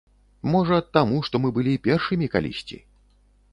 Можа, 0.53 0.79
таму 0.97 1.19
што 1.27 1.35
мы 1.45 1.53
былі 1.59 1.73
першымі 1.89 2.31
калісьці? 2.37 2.83